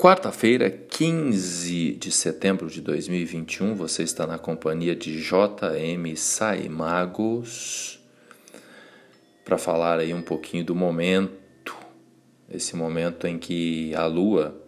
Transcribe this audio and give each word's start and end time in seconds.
Quarta-feira, 0.00 0.70
15 0.70 1.92
de 1.92 2.10
setembro 2.10 2.70
de 2.70 2.80
2021, 2.80 3.74
você 3.74 4.02
está 4.02 4.26
na 4.26 4.38
companhia 4.38 4.96
de 4.96 5.20
JM 5.20 6.16
Saimagos 6.16 8.00
para 9.44 9.58
falar 9.58 9.98
aí 9.98 10.14
um 10.14 10.22
pouquinho 10.22 10.64
do 10.64 10.74
momento, 10.74 11.76
esse 12.50 12.74
momento 12.74 13.26
em 13.26 13.38
que 13.38 13.94
a 13.94 14.06
Lua 14.06 14.58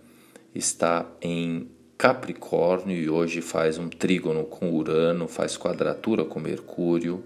está 0.54 1.10
em 1.22 1.66
Capricórnio 1.96 2.94
e 2.94 3.08
hoje 3.08 3.40
faz 3.40 3.78
um 3.78 3.88
trígono 3.88 4.44
com 4.44 4.70
Urano, 4.70 5.26
faz 5.26 5.56
quadratura 5.56 6.26
com 6.26 6.40
Mercúrio 6.40 7.24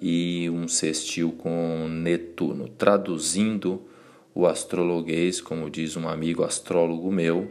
e 0.00 0.48
um 0.50 0.68
sextil 0.68 1.32
com 1.32 1.88
Netuno, 1.88 2.68
traduzindo 2.68 3.90
o 4.34 4.46
astrologuês, 4.46 5.40
como 5.40 5.70
diz 5.70 5.96
um 5.96 6.08
amigo 6.08 6.42
astrólogo 6.44 7.10
meu, 7.10 7.50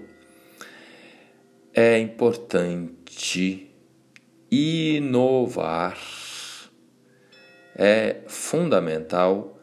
é 1.73 1.99
importante 1.99 3.69
inovar. 4.51 5.97
É 7.75 8.17
fundamental 8.27 9.57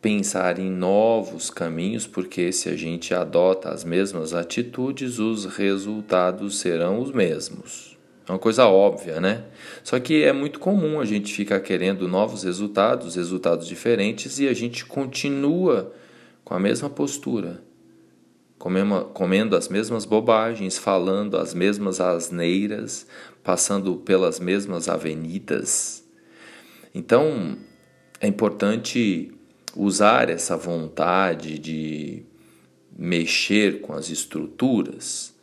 pensar 0.00 0.58
em 0.58 0.68
novos 0.68 1.48
caminhos, 1.48 2.08
porque 2.08 2.50
se 2.50 2.68
a 2.68 2.76
gente 2.76 3.14
adota 3.14 3.70
as 3.70 3.84
mesmas 3.84 4.34
atitudes, 4.34 5.20
os 5.20 5.44
resultados 5.44 6.58
serão 6.58 7.00
os 7.00 7.12
mesmos. 7.12 7.96
É 8.28 8.32
uma 8.32 8.38
coisa 8.38 8.66
óbvia, 8.66 9.20
né? 9.20 9.44
Só 9.84 10.00
que 10.00 10.24
é 10.24 10.32
muito 10.32 10.58
comum 10.58 11.00
a 11.00 11.04
gente 11.04 11.32
ficar 11.32 11.60
querendo 11.60 12.08
novos 12.08 12.42
resultados, 12.42 13.14
resultados 13.14 13.68
diferentes, 13.68 14.40
e 14.40 14.48
a 14.48 14.52
gente 14.52 14.84
continua 14.84 15.92
com 16.44 16.54
a 16.54 16.60
mesma 16.60 16.90
postura, 16.90 17.62
comendo 18.58 19.56
as 19.56 19.68
mesmas 19.68 20.04
bobagens, 20.04 20.78
falando 20.78 21.36
as 21.36 21.52
mesmas 21.52 22.00
asneiras, 22.00 23.06
passando 23.42 23.96
pelas 23.96 24.38
mesmas 24.38 24.88
avenidas. 24.88 26.04
Então, 26.94 27.56
é 28.20 28.26
importante 28.26 29.32
usar 29.74 30.30
essa 30.30 30.56
vontade 30.56 31.58
de 31.58 32.24
mexer 32.96 33.80
com 33.80 33.94
as 33.94 34.10
estruturas 34.10 35.34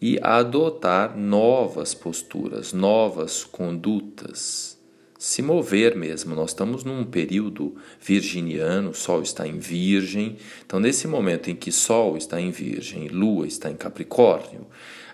e 0.00 0.18
adotar 0.22 1.16
novas 1.16 1.94
posturas, 1.94 2.72
novas 2.72 3.44
condutas 3.44 4.75
se 5.18 5.42
mover 5.42 5.96
mesmo. 5.96 6.34
Nós 6.34 6.50
estamos 6.50 6.84
num 6.84 7.04
período 7.04 7.76
virginiano, 8.00 8.94
Sol 8.94 9.22
está 9.22 9.46
em 9.46 9.58
Virgem. 9.58 10.36
Então, 10.64 10.78
nesse 10.78 11.08
momento 11.08 11.50
em 11.50 11.56
que 11.56 11.72
Sol 11.72 12.16
está 12.16 12.40
em 12.40 12.50
Virgem, 12.50 13.08
Lua 13.08 13.46
está 13.46 13.70
em 13.70 13.76
Capricórnio, 13.76 14.66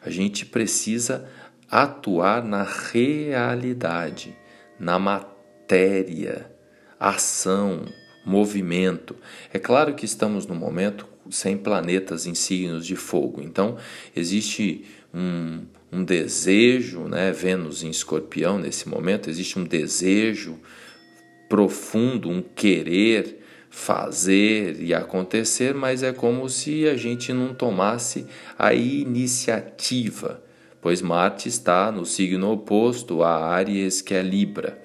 a 0.05 0.11
gente 0.11 0.45
precisa 0.45 1.28
atuar 1.70 2.45
na 2.45 2.64
realidade, 2.64 4.36
na 4.78 4.98
matéria, 4.98 6.50
ação, 6.98 7.86
movimento. 8.25 9.17
É 9.53 9.58
claro 9.58 9.95
que 9.95 10.05
estamos 10.05 10.47
num 10.47 10.55
momento 10.55 11.06
sem 11.33 11.56
planetas 11.56 12.27
em 12.27 12.34
signos 12.34 12.86
de 12.86 12.94
fogo, 12.94 13.41
então 13.42 13.77
existe 14.14 14.84
um 15.12 15.62
um 15.92 16.02
desejo, 16.02 17.00
né? 17.00 17.30
Vênus 17.30 17.83
em 17.83 17.91
escorpião 17.91 18.58
nesse 18.58 18.89
momento, 18.89 19.28
existe 19.28 19.58
um 19.58 19.64
desejo 19.64 20.58
profundo, 21.48 22.30
um 22.30 22.41
querer 22.41 23.41
fazer 23.69 24.80
e 24.80 24.94
acontecer, 24.94 25.74
mas 25.74 26.02
é 26.02 26.12
como 26.12 26.48
se 26.48 26.89
a 26.89 26.97
gente 26.97 27.33
não 27.33 27.55
tomasse 27.55 28.27
a 28.58 28.72
iniciativa, 28.72 30.42
pois 30.80 31.02
Marte 31.02 31.48
está 31.48 31.92
no 31.92 32.06
signo 32.06 32.50
oposto 32.50 33.22
a 33.22 33.46
Áries, 33.46 34.00
que 34.00 34.14
é 34.14 34.22
Libra. 34.22 34.80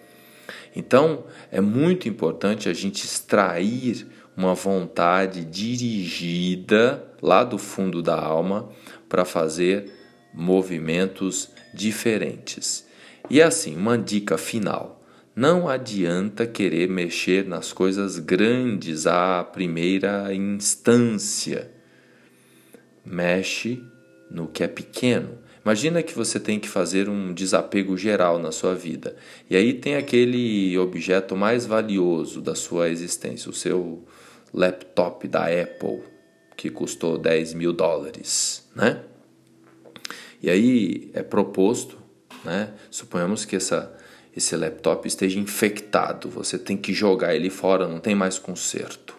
Então, 0.75 1.23
é 1.51 1.61
muito 1.61 2.07
importante 2.07 2.67
a 2.69 2.73
gente 2.73 3.03
extrair 3.03 4.05
uma 4.37 4.53
vontade 4.53 5.43
dirigida 5.43 7.03
lá 7.19 7.43
do 7.43 7.57
fundo 7.57 8.03
da 8.03 8.15
alma 8.15 8.69
para 9.09 9.25
fazer 9.25 9.91
movimentos 10.31 11.49
diferentes. 11.73 12.85
E 13.27 13.41
assim, 13.41 13.75
uma 13.75 13.97
dica 13.97 14.37
final: 14.37 15.03
não 15.35 15.67
adianta 15.67 16.45
querer 16.45 16.87
mexer 16.87 17.45
nas 17.45 17.73
coisas 17.73 18.19
grandes 18.19 19.07
à 19.07 19.43
primeira 19.43 20.31
instância. 20.33 21.71
Mexe 23.03 23.83
no 24.29 24.47
que 24.47 24.63
é 24.63 24.67
pequeno. 24.67 25.39
Imagina 25.65 26.03
que 26.03 26.13
você 26.13 26.39
tem 26.39 26.59
que 26.59 26.69
fazer 26.69 27.09
um 27.09 27.33
desapego 27.33 27.97
geral 27.97 28.39
na 28.39 28.51
sua 28.51 28.73
vida. 28.73 29.17
E 29.49 29.55
aí 29.55 29.73
tem 29.73 29.95
aquele 29.95 30.77
objeto 30.77 31.35
mais 31.35 31.65
valioso 31.65 32.41
da 32.41 32.55
sua 32.55 32.89
existência, 32.89 33.49
o 33.49 33.53
seu 33.53 34.05
laptop 34.53 35.27
da 35.27 35.45
Apple, 35.45 36.03
que 36.55 36.69
custou 36.69 37.17
10 37.17 37.53
mil 37.53 37.73
dólares, 37.73 38.67
né? 38.75 39.01
E 40.41 40.49
aí 40.49 41.11
é 41.13 41.23
proposto, 41.23 41.97
né? 42.43 42.73
Suponhamos 42.89 43.45
que 43.45 43.55
essa, 43.55 43.95
esse 44.35 44.55
laptop 44.55 45.07
esteja 45.07 45.39
infectado, 45.39 46.29
você 46.29 46.57
tem 46.57 46.77
que 46.77 46.93
jogar 46.93 47.35
ele 47.35 47.49
fora, 47.49 47.87
não 47.87 47.99
tem 47.99 48.15
mais 48.15 48.37
conserto. 48.37 49.15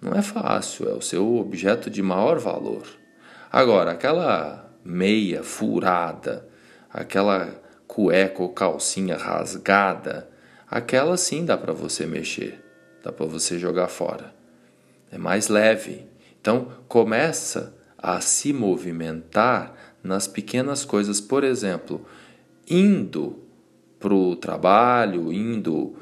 Não 0.00 0.12
é 0.12 0.22
fácil, 0.22 0.88
é 0.88 0.92
o 0.92 1.00
seu 1.00 1.36
objeto 1.36 1.90
de 1.90 2.02
maior 2.02 2.38
valor. 2.38 2.86
Agora, 3.50 3.92
aquela 3.92 4.72
meia 4.84 5.42
furada, 5.42 6.48
aquela 6.90 7.48
cueca 7.86 8.42
ou 8.42 8.50
calcinha 8.50 9.16
rasgada, 9.16 10.28
aquela 10.70 11.16
sim 11.16 11.44
dá 11.44 11.56
para 11.56 11.72
você 11.72 12.06
mexer, 12.06 12.62
dá 13.02 13.12
para 13.12 13.26
você 13.26 13.58
jogar 13.58 13.88
fora. 13.88 14.34
É 15.10 15.18
mais 15.18 15.48
leve. 15.48 16.06
Então, 16.40 16.68
começa 16.86 17.74
a 17.96 18.20
se 18.20 18.52
movimentar 18.52 19.74
nas 20.02 20.26
pequenas 20.26 20.84
coisas, 20.84 21.20
por 21.20 21.42
exemplo, 21.42 22.04
indo 22.68 23.42
para 23.98 24.14
o 24.14 24.36
trabalho, 24.36 25.32
indo 25.32 25.96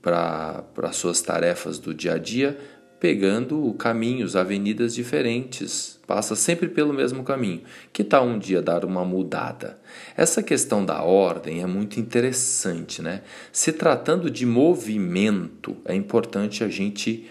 para 0.00 0.64
as 0.84 0.96
suas 0.96 1.20
tarefas 1.20 1.78
do 1.78 1.92
dia 1.92 2.14
a 2.14 2.18
dia, 2.18 2.58
pegando 3.00 3.72
caminhos, 3.78 4.36
avenidas 4.36 4.94
diferentes, 4.94 5.98
passa 6.06 6.36
sempre 6.36 6.68
pelo 6.68 6.92
mesmo 6.92 7.24
caminho. 7.24 7.62
Que 7.92 8.04
tal 8.04 8.26
um 8.26 8.38
dia 8.38 8.60
dar 8.60 8.84
uma 8.84 9.04
mudada? 9.06 9.80
Essa 10.14 10.42
questão 10.42 10.84
da 10.84 11.02
ordem 11.02 11.62
é 11.62 11.66
muito 11.66 11.98
interessante, 11.98 13.00
né? 13.00 13.22
Se 13.50 13.72
tratando 13.72 14.30
de 14.30 14.44
movimento, 14.44 15.78
é 15.86 15.94
importante 15.94 16.62
a 16.62 16.68
gente 16.68 17.30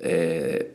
é, 0.00 0.68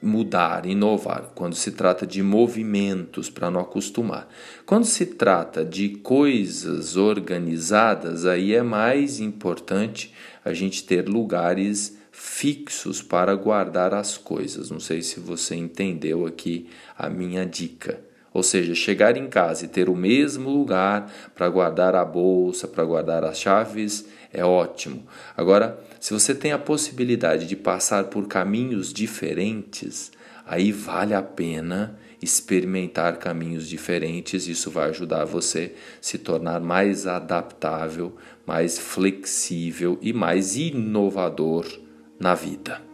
mudar, 0.00 0.64
inovar, 0.64 1.32
quando 1.34 1.54
se 1.54 1.72
trata 1.72 2.06
de 2.06 2.22
movimentos 2.22 3.30
para 3.30 3.50
não 3.50 3.60
acostumar. 3.60 4.28
Quando 4.64 4.84
se 4.84 5.06
trata 5.06 5.64
de 5.64 5.88
coisas 5.88 6.96
organizadas, 6.96 8.26
aí 8.26 8.54
é 8.54 8.62
mais 8.62 9.18
importante 9.18 10.12
a 10.44 10.52
gente 10.52 10.84
ter 10.84 11.08
lugares 11.08 12.00
fixos 12.12 13.00
para 13.00 13.34
guardar 13.34 13.94
as 13.94 14.18
coisas. 14.18 14.70
Não 14.70 14.78
sei 14.78 15.00
se 15.00 15.18
você 15.18 15.56
entendeu 15.56 16.26
aqui 16.26 16.68
a 16.96 17.08
minha 17.08 17.46
dica. 17.46 17.98
Ou 18.34 18.42
seja, 18.42 18.74
chegar 18.74 19.16
em 19.16 19.28
casa 19.28 19.64
e 19.64 19.68
ter 19.68 19.88
o 19.88 19.96
mesmo 19.96 20.48
lugar 20.48 21.10
para 21.34 21.48
guardar 21.48 21.94
a 21.94 22.04
bolsa, 22.04 22.68
para 22.68 22.84
guardar 22.84 23.24
as 23.24 23.38
chaves, 23.38 24.06
é 24.32 24.44
ótimo. 24.44 25.04
Agora, 25.36 25.78
se 25.98 26.12
você 26.12 26.34
tem 26.34 26.52
a 26.52 26.58
possibilidade 26.58 27.46
de 27.46 27.56
passar 27.56 28.04
por 28.04 28.26
caminhos 28.28 28.92
diferentes, 28.92 30.12
aí 30.46 30.72
vale 30.72 31.14
a 31.14 31.22
pena 31.22 31.98
experimentar 32.22 33.18
caminhos 33.18 33.68
diferentes. 33.68 34.46
Isso 34.46 34.70
vai 34.70 34.88
ajudar 34.88 35.26
você 35.26 35.74
se 36.00 36.16
tornar 36.16 36.60
mais 36.60 37.06
adaptável, 37.06 38.16
mais 38.46 38.78
flexível 38.78 39.98
e 40.00 40.12
mais 40.12 40.56
inovador 40.56 41.81
na 42.22 42.34
vida. 42.34 42.91